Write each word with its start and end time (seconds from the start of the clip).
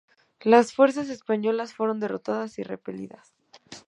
Las 0.41 0.73
fuerzas 0.73 1.09
españolas 1.09 1.75
fueron 1.75 1.99
derrotadas 1.99 2.57
y 2.57 2.63
repelidas. 2.63 3.35